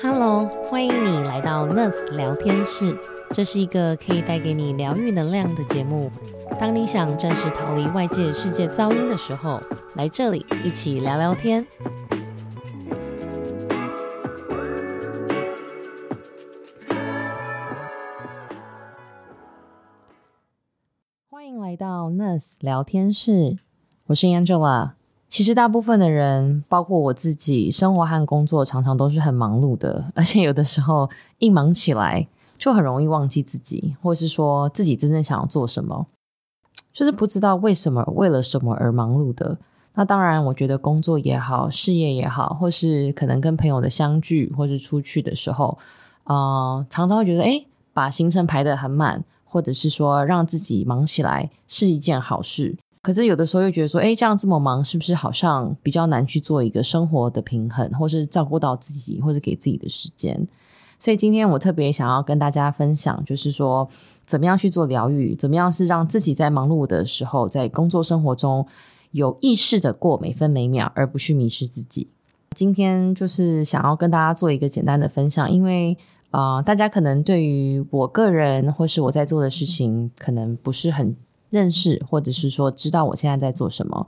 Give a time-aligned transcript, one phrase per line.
[0.00, 2.96] Hello，欢迎你来到 Nurse 聊天室。
[3.32, 6.08] 这是一个可以带给你疗愈能量的节目。
[6.60, 9.60] 当你想暂时逃离外界世界噪音的时候，
[9.96, 11.66] 来这里一起聊聊天。
[21.28, 23.56] 欢迎来到 Nurse 聊天室，
[24.06, 24.97] 我是 Angela。
[25.28, 36.06] 其实大部分的人，包括我自己，生活和工作常常都是很忙碌的，而且有的时候一忙起来，就很容易忘记自己，或是说自己真正想要做什么，
[36.94, 39.58] 就是不知道为什么、为了什么而忙碌的。
[39.94, 45.76] 那当然，我觉得工作也好，事业也好，或是可能跟朋友的相聚，或是出去的时候，
[46.24, 52.76] 啊，常常会觉得，哎，把行程排得很满，或者是说让自己忙起来是一件好事。
[53.00, 60.46] 可是有的时候又觉得说，哎，这样这么忙，是不是好像比较难去做一个生活的平衡，或是照顾到自己，或者给自己的时间？
[60.98, 63.88] 所以今天我特别想要跟大家分享，就是说
[64.26, 68.66] 怎么样去做疗愈，怎么样是让自己在忙碌的时候，在工作生活中
[69.12, 72.08] 有意识的过每分每秒，而不去迷失自己。
[72.56, 75.96] 今天就是想要跟大家做一个简单的分享，因为
[76.32, 81.16] 啊，大家可能对于我个人或是我在做的事情，可能不是很。
[81.50, 84.06] 认识，或者是说知道我现在在做什么，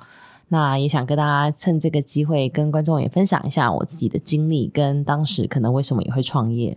[0.49, 6.77] 那也想跟大家趁这个机会跟观众也分享一下我自己的经历，跟当时可能为什么也会创业。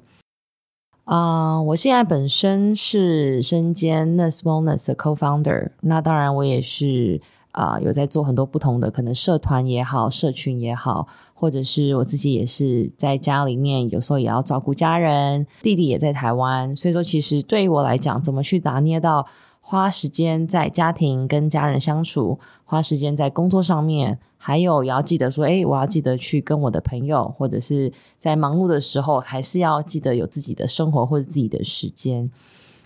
[1.06, 7.20] 啊，我现在本身是身兼 Nurse Wellness 的 Co-founder，那当然我也是
[7.52, 19.26] 啊有在做很多不同的可能社团也好，社群也好，或者是我自己也是在家里面有时候也要照顾家人，弟弟也在台湾，所以说其实对于我来讲，怎么去拿捏到。
[19.74, 32.30] 花时间在家庭跟家人相处，花时间在工作上面，还有也要记得说，哎，我要记得去跟我的朋友，或者是在忙碌的时候，还是要记得有自己的生活或者自己的时间。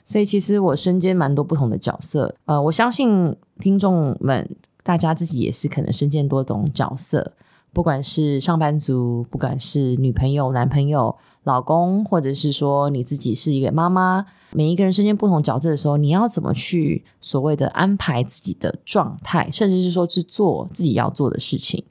[0.05, 2.33] 所以，其实我身兼蛮多不同的角色。
[2.45, 4.49] 呃，我相信听众们，
[4.81, 7.33] 大家自己也是可能身兼多种角色。
[7.77, 21.83] 不管是上班族，不管是女朋友、男朋友、老公，或者是说你自己是一个妈妈，每一个人身兼不同角色的时候，你要怎么去所谓的安排自己的状态，甚至是说去做自己要做的事情？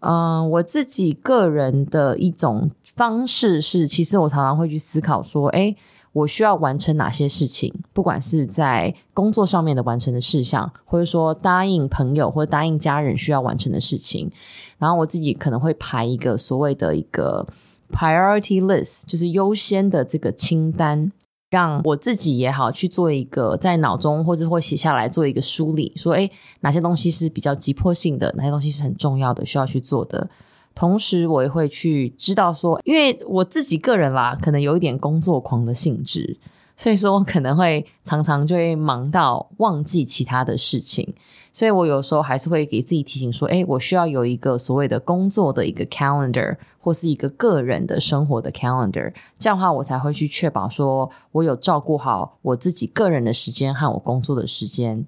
[0.00, 5.76] 嗯，我自己个人的一种方式是，其实我常常会去思考说，哎。
[6.12, 7.72] 我需要完成哪些事情？
[7.92, 14.30] 不管是在工作上面的完成的事项，或者说答应朋友或者答应家人需要完成的事情，
[14.78, 17.46] 然后我自己可能会排一个所谓的一个
[17.90, 21.10] priority list，就是优先的这个清单，
[21.50, 26.30] 让我自己也好去做一个在脑中或者会写下来做一个梳理，说诶
[26.60, 30.28] 哪些东西是比较急迫性的，哪些东西是很重要的需要去做的。
[30.74, 36.38] 同时，我也会去知道说，因为我自己个人啦，可能有一点工作狂的性质，
[36.76, 41.14] 所以说可能会常常就会忙到忘记其他的事情。
[41.52, 55.06] 所以我有时候还是会给自己提醒说，哎，我需要有一个所谓的工作的一个 calendar，或是一个个人的生活的 calendar，这样的话我才会去确保说我有照顾好我自己个人的时间和我工作的时间。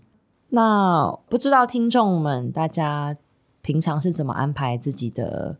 [0.50, 3.16] 那不知道听众们大家。
[3.64, 5.56] 平常是怎么安排自己的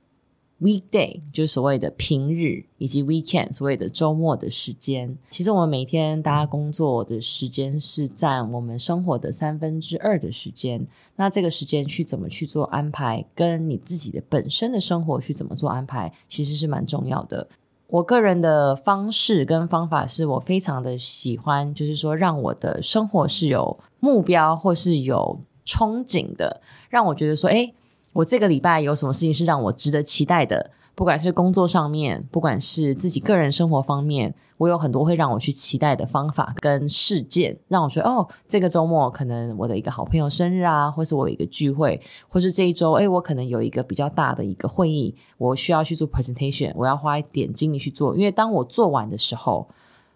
[0.61, 5.17] weekday，就是所谓的平日，以及 weekend，所谓的周末的时间。
[5.31, 10.87] 其实我们每天大家工作的时间是占我们生活的三分之二的时间。
[11.17, 17.49] 那这个时间去怎么去做安排，跟你自己的本身的生活去怎么做安排，其实是蛮重要的。
[17.87, 26.61] 我个人的方式跟方法是我非常的喜欢，就是说让我的生活是有目标或是有憧憬的，
[26.91, 27.73] 让我觉得说，哎。
[28.15, 30.71] 我这个礼拜有什么事情是让我值得期待的？
[30.95, 49.69] 不管是工作上面，不管是自己个人生活方面，我有很多会让我去期待的方法跟事件，让我觉得哦，这个周末可能我的一个好朋友生日啊，或是我有一个聚会，或是这一周，哎，我可能有一个比较大的一个会议，我需要去做 presentation，我要花一点精力去做，因为当我做完的时候，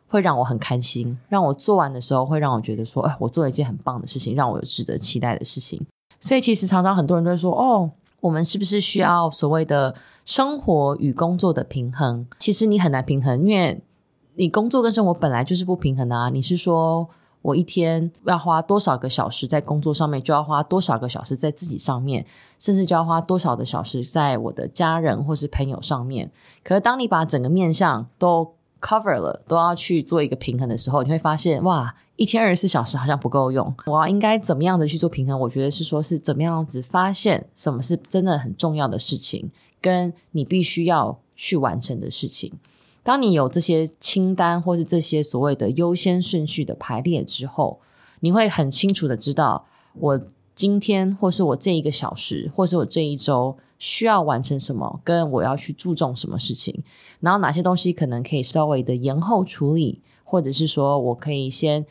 [0.06, 5.84] 会让我很开心，让我做完的时候会让我觉得说，哎，我做了一件很棒的事情，让我有值得期待的事情。
[6.20, 9.94] 所以其实常常很多人都会说：“哦，我们是不是需要所谓的
[10.24, 13.80] 生活与工作的平衡？”其实你很难平衡，因为
[14.34, 16.28] 你工作跟生活本来就是不平衡的啊。
[16.28, 17.08] 你是说
[17.42, 22.26] 我一天要花多少个小时在工作上面，就要花多少个小时在自己上面，
[22.58, 26.30] 甚至就要花多少的小时在我的家人或是朋友上面。
[26.64, 31.94] 可是当你把整个面向都 cover 了，都要去做一个平衡的时候，你会发现哇！
[32.16, 35.38] 一天二十四小时好像不够用，我要应该怎么样的去做平衡？
[35.38, 39.48] 我觉得是说，是怎么样子发现什么是真的很重要的事情，
[39.80, 42.52] 跟你必须要去完成的事情。
[43.04, 47.78] 当你有这些清单或是这些所谓的优先顺序的排列之后，
[48.18, 50.20] 你会很清楚的知道，我
[50.56, 56.82] 今天或是我这一个小时，或是我这一周需要完成什么，跟我要去注重什么事情，
[57.20, 61.86] 然后哪些东西可能可以稍微的延后处理，或者是说我可以先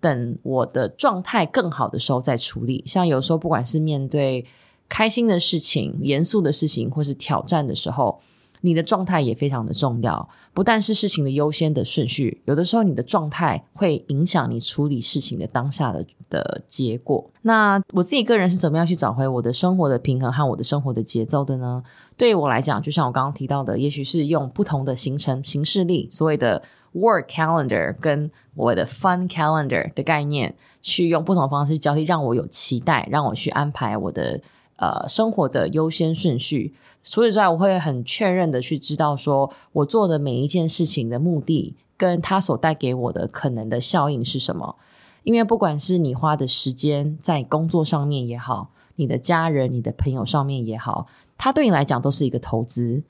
[0.00, 2.82] 等我的状态更好的时候再处理。
[2.86, 4.46] 像有时候不管是面对
[4.88, 8.20] 开心的事情、严肃的事情，或是挑战的时候。
[8.62, 17.28] 你的状态也非常的重要，不但是事情的优先的顺序，有的时候你的状态会影响你处理事情的当下的的结果。
[17.42, 21.82] 那我自己个人是怎么样去找回我的生活的平衡和我的生活的节奏的呢？
[22.16, 26.62] 对于我来讲，就像我刚刚提到的，也许是用不同的行程形式力，所谓的
[26.94, 34.40] work calendar 跟我的 fun calendar 的概念，去用不同方式交替，让我有期待，让我去安排我的。
[34.82, 36.74] 呃，生活的优先顺序，
[37.04, 44.74] 除此之外，我会很确认的去知道，说我做的每一件事情的目的，跟它所带给我的可能的效应是什么。
[45.22, 51.06] 因为不管是你花的时间在工作上面也好，你的家人、你的朋友上面也好，
[51.38, 53.04] 它对你来讲都是一个投资。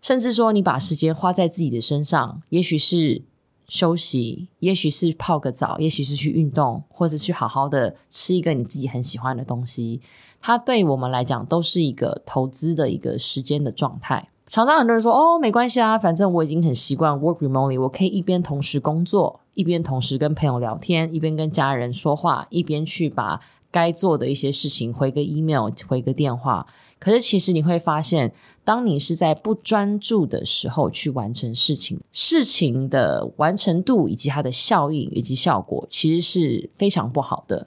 [0.00, 3.20] 甚至说，你把时间花在自己的身上，也许是
[3.68, 10.00] 休息，也许是泡个澡，也许是去运动，或者去好好的吃一个你自己很喜欢的东西。
[10.40, 14.28] 它对我们来讲都是一个投资的一个时间的状态。
[14.46, 23.40] 常常很多人说：“哦，没关系啊，反正我已经很习惯 work remotely，我可以一边同时工作，一边同时跟朋友聊天，一边跟家人说话，一边去把
[23.76, 26.66] 该做的一些事情回个 email，回个电话。”
[26.98, 28.32] 可是其实你会发现，
[28.64, 37.66] 当你是在不专注的时候去完成事情，事情的完成度以及它的效应以及效果，其实是非常不好的。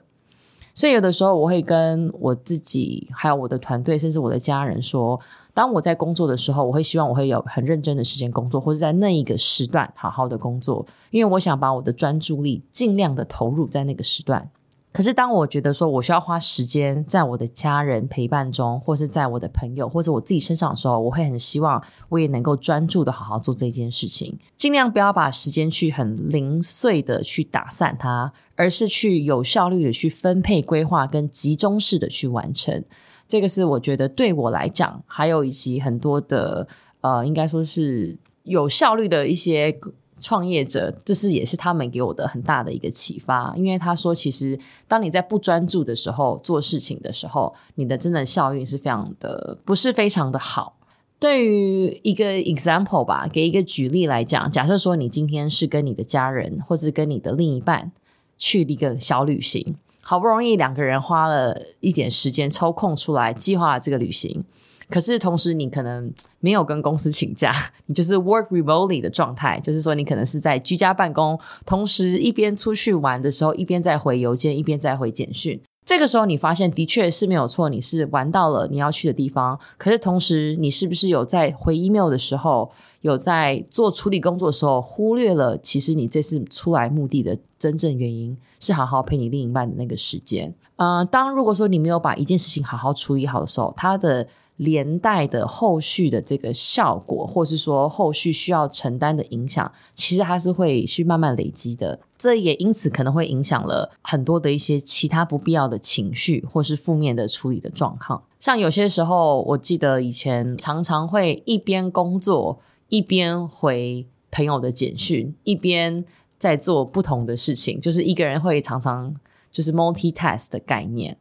[0.74, 5.18] 所以有的时候我会跟我自己，还有我的团队，甚至我的家人说，
[5.54, 14.50] 当我在工作的时候，我会希望我会有很认真的时间工作，或者在那一个时段好好的工作，因为我想把我的专注力尽量的投入在那个时段。
[14.92, 32.84] 可是，当我觉得说我需要花时间在我的家人陪伴中，或是在我的朋友或者我自己身上的时候，我会很希望我也能够专注的好好做这件事情，尽量不要把时间去很零碎的去打散它，而是去有效率的去分配、规划跟集中式的去完成。
[33.28, 36.66] 这个是我觉得对我来讲，还有以及很多的
[37.00, 39.78] 呃，应该说是有效率的一些。
[40.20, 50.76] 创业者，这是也是他们给我的很大的一个启发，因为他说，其实当你在不专注的时候做事情的时候，你的真的效应是非常的不是非常的好。
[51.18, 57.92] 对于一个 example 吧，给一个举例来讲，假设说你今天是跟你的家人，或是跟你的另一半
[58.38, 64.44] 去一个小旅行，好不容易两个人花了一点时间抽空出来计划这个旅行。
[64.90, 67.54] 可是同时，你可能没有跟公司请假，
[67.86, 75.60] 你就是 work remotely 的状态，就是说你可能是在居家办公，同时一边出去玩的时候，一边在回邮件，一边在回简讯。
[75.82, 79.58] 这个时候，你发现的确是没有错，你是玩到了你要去的地方。
[79.76, 82.70] 可是同时，你是不是有在回 email 的时候，
[83.00, 90.54] 有在做处理工作的时候，忽略了其实你这次出来目的的真正原因是好好陪你另一半的那个时间？
[90.76, 94.24] 嗯，当如果说你没有把一件事情好好处理好的时候，它的
[94.60, 101.98] 连带的后续的这个效果，或是说后续需要承担的影响，其实它是会去慢慢累积的。
[102.18, 108.22] 这也因此可能会影响了很多的一些其他不必要的情绪，或是负面的处理的状况。
[108.38, 116.04] 像有些时候，我记得以前常常会一边工作一边回朋友的简讯，一边
[116.36, 119.16] 在做不同的事情，就是一个人会常常
[119.50, 121.16] 就是 multitask 的概念。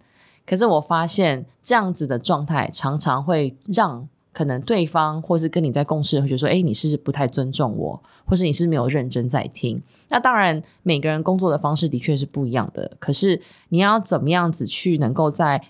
[0.49, 9.79] 可是我发现这样子的状态常常会让可能对方或是跟你在共事会觉得说，哎，你是不太尊重我，或是你是没有认真在听。
[10.09, 12.93] 那当然，每个人工作的方式的确是不一样的。
[12.97, 13.39] 可是
[13.69, 15.61] 你要怎么样子去能够在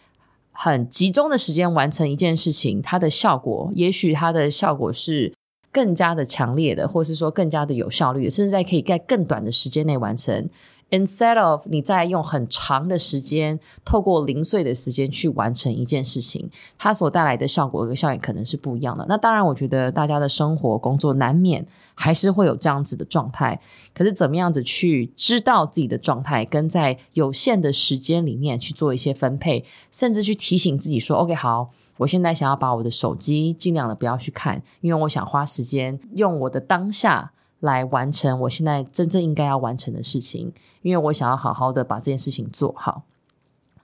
[0.53, 5.33] 很集中的时间完成一件事情，它的效果，也许它的效果是
[5.73, 10.49] 更加的强烈的，或是说更加的有效率，甚至在可以在更短的时间内完成。
[10.91, 19.05] Instead of 你在用很长的时间，透过零碎的时间去完成一件事情，它所带来的效果和效应可能是不一样的。
[19.07, 23.59] 那当然，我觉得大家的生活工作难免还是会有这样子的状态。
[23.93, 40.51] 可是，怎么样子去知道自己的状态，跟在有限的时间里面去做一些分配，甚至去提醒自己说：“OK，好，我现在想要把我的手机尽量的不要去看，因为我想花时间用我的当下。”来完成我现在真正应该要完成的事情，
[40.81, 43.03] 因为我想要好好的把这件事情做好。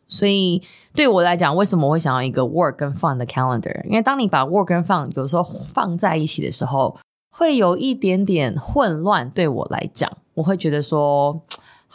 [0.07, 0.61] 所以
[0.93, 3.83] 对我来讲，为什么我会想要一个 work 跟 fun 的 calendar？
[3.85, 6.97] 因为当你把 work 跟 fun 有时候放在一起的时候，
[7.31, 9.29] 会有一点点混乱。
[9.29, 11.41] 对我来讲，我会觉得说。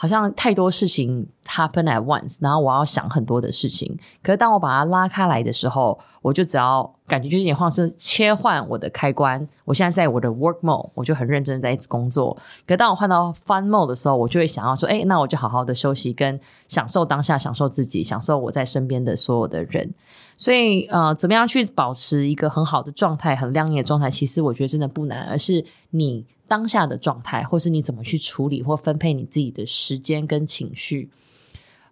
[0.00, 3.94] 好像太多事情 happen at once，然后我要想很多的事情。
[4.22, 9.46] 可是当我把它拉开来的时候，我就只要感觉就有点像是切换我的开关。
[9.66, 12.34] 我现在在我的 work mode，我就很认真在一直工作。
[12.66, 19.92] 可当我换到 fun mode 的时候，我就会想要说：哎，那我就好好的休息，跟享受当下，享受自己，享受我在身边的所有的人。
[20.38, 24.08] 所以，呃，怎么样去保持一个很好的状态、很亮眼的状态？
[24.08, 26.24] 其实我觉得真的不难，而是你。
[26.50, 31.08] 当下的状态，或是你怎么去处理或分配你自己的时间跟情绪，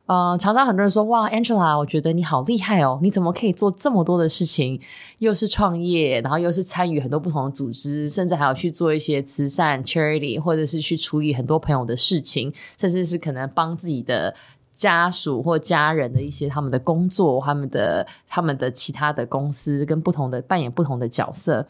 [0.06, 2.98] 呃，常常很多人说：“哇，Angela，我觉得你好厉害哦！
[3.00, 4.80] 你怎么可以做这么多的事情？
[5.20, 14.34] 又是创业，然后又是参与很多不同的组织，甚至还要去做一些慈善 charity，或者是去处理很多朋友的事情，甚至是可能帮自己的
[14.74, 21.64] 家属或家人的一些他们的工作，他们的他们的其他的公司跟不同的扮演不同的角色。”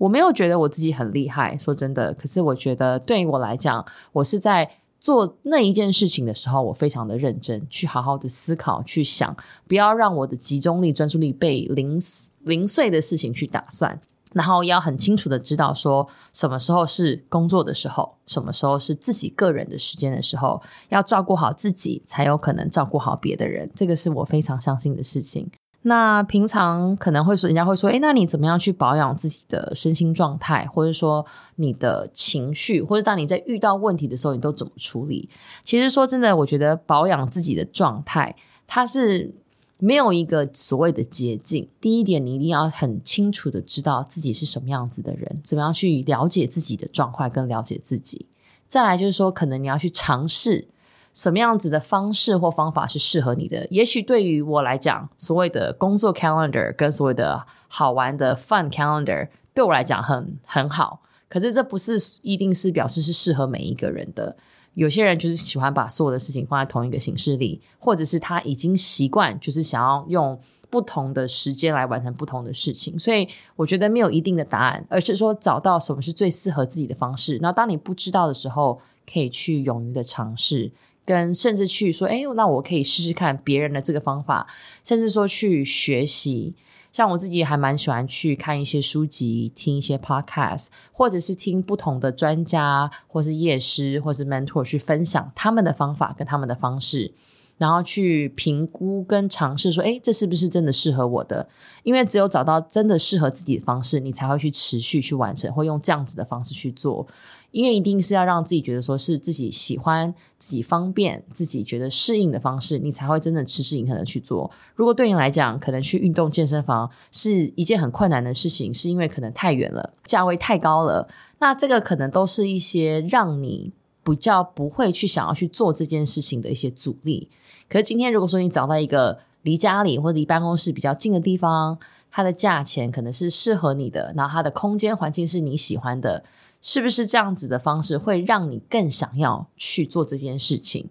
[0.00, 2.14] 我没有觉得我自己很厉害，说真的。
[2.14, 4.66] 可是我觉得对于我来讲，我是在
[4.98, 9.36] 做那一件事情的时候，我非常的认真，去好好的思考，去想，
[9.68, 12.00] 不要让我的集中力、专注力被零
[12.44, 14.00] 零碎的事情去打算。
[14.32, 23.70] 然后要很清楚的知道，说什么时候是工作的时候，什么时候是自己个人的时间的时候，要照顾好自己，才有可能照顾好别的人。
[23.74, 25.50] 这个是我非常相信的事情。
[25.82, 31.24] 那平常可能会说，人家会说，哎，那你怎么样去保养自己的身心状态，或者说
[31.56, 35.30] 你的情绪，或者当你在遇到问题的时候，你都怎么处理？
[35.64, 39.32] 其实说真的，我觉得保养自己的状态，它是
[39.78, 41.66] 没有一个所谓的捷径。
[41.80, 48.26] 第一点，你一定要很清楚的知道自己是什么样子的人，怎么样去了解自己的状况，跟了解自己。
[48.68, 50.68] 再来就是说，可能你要去尝试。
[51.12, 53.66] 什么样子的方式或方法是适合你的？
[53.70, 61.02] 也许对于我来讲，所谓的工作 calendar 跟所谓的好玩的 fun calendar 对我来讲很很好。
[61.28, 64.36] 可是这不是一定是表示是适合每一个人的。
[64.74, 70.40] 有些人就是喜欢把所有的事情放在同一个形式里，或者是他已经习惯，就是想要用
[70.70, 72.96] 不同的时间来完成不同的事情。
[72.96, 77.38] 所以我觉得没有一定的答案，而是说找到什么是最适合自己的方式。
[77.42, 78.80] 那当你不知道的时候，
[79.12, 80.70] 可以去勇于的尝试。
[81.10, 84.46] 跟甚至去说，哎，那我可以试试看别人的这个方法，
[84.84, 86.54] 甚至说去学习。
[86.92, 97.12] 像我自己还蛮喜欢去看一些书籍，听一些 podcast，或者是听不同的专家，或是业师，或是 mentor 去分享他们的方法跟他们的方式。
[97.58, 101.46] 然后去评估跟尝试，说，哎，这是不是真的适合我的？
[101.82, 107.06] 因为只有找到真的适合自己的方式，你才会去持续去完成，或用这样子的方式去做。
[107.50, 114.50] 因为一定是要让自己觉得说是自己喜欢、自己方便、自己觉得适应的方式，你才会真的持之以恒的去做。
[114.74, 123.72] 如果对你来讲，可能去运动健身房是一件很困难的事情，是因为可能太远了，价位太高了，那这个可能都是一些让你
[124.04, 127.28] 比较不会去想要去做这件事情的一些阻力。
[127.68, 131.78] 可是今天，如果说你找到一个离家里或离办公室比较近的地方，
[132.10, 136.24] 它的价钱可能是适合你的，然后它的空间环境是你喜欢的，
[136.60, 140.88] 是不是这样子的方式会让你更想要去做这件事情？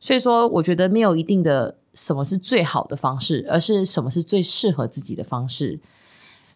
[0.00, 5.78] 所以说，我觉得没有一定的什么是最好的方式，而是什么是最适合自己的方式。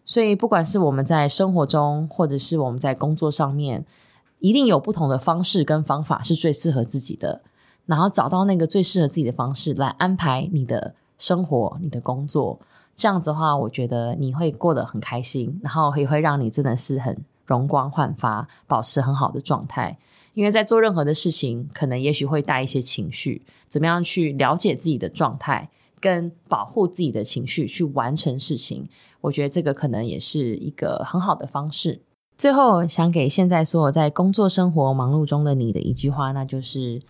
[0.05, 3.85] 所以，不管是我们在生活中，或者是我们在工作上面，
[4.41, 7.43] 一定有不同的方式跟方法是最适合自己的。
[7.87, 12.59] 然后找到那个最适合自己的方式来安排你的生活、你的工作，
[12.97, 19.99] 这样子的话，我觉得你会过得很开心，然后也会让你真的是很容光焕发，保持很好的状态。
[20.35, 28.87] 因为在做任何的事情，可能也许会带一些情绪，怎么样去了解自己的状态，跟保护自己的情绪去完成事情，
[29.23, 32.03] 我觉得这个可能也是一个很好的方式。
[32.37, 37.01] 最后，想给现在所有在工作、生活忙碌中的你的一句话，那就是。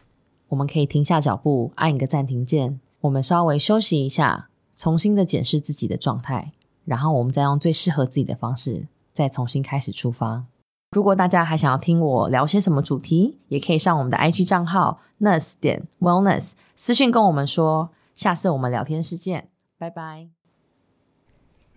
[0.49, 6.53] 我们可以停下脚步，按一个暂停键，我们稍微休息一下，重新的检视自己的状态，
[6.85, 8.87] 然后我们再用最适合自己的方式，
[9.17, 10.45] 再重新开始出发。
[10.91, 17.91] 如果大家还想要听我聊些什么主题，也可以上我们的 IG 账号 nurse 点 wellness 私讯跟我们说。
[18.15, 20.29] 下次我们聊天室见，拜拜。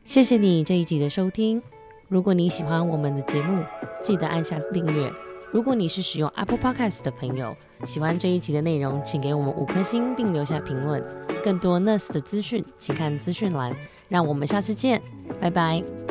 [0.05, 1.61] 谢谢你这一集的收听。
[2.07, 3.61] 如果你喜欢我们的节目，
[4.01, 5.11] 记得按下订阅。
[5.51, 7.53] 如果你是使用 Apple Podcast 的朋友，
[7.83, 11.03] 喜欢这一集的内容，请给我们五颗星并留下评论。
[11.43, 13.75] 更多 Nurse 的资讯，请看资讯栏。
[14.07, 15.01] 让我们下次见，
[15.41, 16.08] 拜拜。